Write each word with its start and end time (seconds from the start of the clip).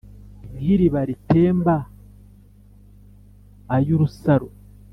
nk'iriba 0.53 0.99
ritemba 1.09 1.75
ay'urusaro 3.75 4.49